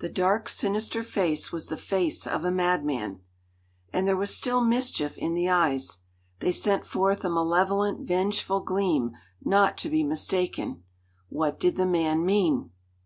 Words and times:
The 0.00 0.10
dark, 0.10 0.50
sinister 0.50 1.02
face 1.02 1.50
was 1.50 1.68
the 1.68 1.78
face 1.78 2.26
of 2.26 2.44
a 2.44 2.50
madman. 2.50 3.20
And 3.90 4.06
there 4.06 4.14
was 4.14 4.36
still 4.36 4.60
mischief 4.62 5.16
in 5.16 5.32
the 5.32 5.48
eyes. 5.48 6.00
They 6.40 6.52
sent 6.52 6.84
forth 6.84 7.24
a 7.24 7.30
malevolent, 7.30 8.06
vengeful 8.06 8.60
gleam 8.60 9.12
not 9.42 9.78
to 9.78 9.88
be 9.88 10.04
mistaken. 10.04 10.82
What 11.30 11.58
did 11.58 11.76
the 11.78 11.86
man 11.86 12.22
mean? 12.22 12.70